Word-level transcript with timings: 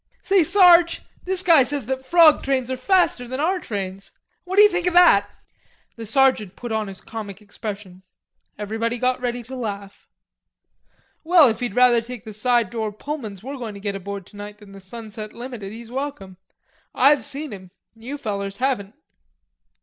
"Say, 0.23 0.43
Sarge, 0.43 1.03
this 1.25 1.43
guy 1.43 1.61
says 1.61 1.85
that 1.85 2.03
frog 2.03 2.41
trains 2.41 2.71
are 2.71 2.75
faster 2.75 3.27
than 3.27 3.39
our 3.39 3.59
trains. 3.59 4.09
What 4.45 4.55
d'ye 4.55 4.67
think 4.67 4.87
o' 4.87 4.91
that?" 4.93 5.29
The 5.95 6.07
sergeant 6.07 6.55
put 6.55 6.71
on 6.71 6.87
his 6.87 7.01
comic 7.01 7.39
expression. 7.39 8.01
Everybody 8.57 8.97
got 8.97 9.21
ready 9.21 9.43
to 9.43 9.55
laugh. 9.55 10.07
"Well, 11.23 11.49
if 11.49 11.59
he'd 11.59 11.75
rather 11.75 12.01
take 12.01 12.23
the 12.25 12.33
side 12.33 12.71
door 12.71 12.91
Pullmans 12.91 13.43
we're 13.43 13.57
going 13.57 13.75
to 13.75 13.79
get 13.79 13.93
aboard 13.93 14.25
tonight 14.25 14.57
than 14.57 14.71
the 14.71 14.79
'Sunset 14.81 15.33
Limited,' 15.33 15.71
he's 15.71 15.91
welcome. 15.91 16.37
I've 16.95 17.23
seen 17.23 17.53
'em. 17.53 17.69
You 17.93 18.17
fellers 18.17 18.57
haven't." 18.57 18.95